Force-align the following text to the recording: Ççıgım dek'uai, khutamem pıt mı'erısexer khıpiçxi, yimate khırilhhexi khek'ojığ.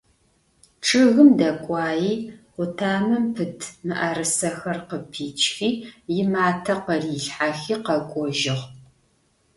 Ççıgım 0.85 1.29
dek'uai, 1.39 2.11
khutamem 2.53 3.25
pıt 3.35 3.59
mı'erısexer 3.87 4.77
khıpiçxi, 4.89 5.69
yimate 6.13 6.75
khırilhhexi 6.83 7.75
khek'ojığ. 7.85 8.59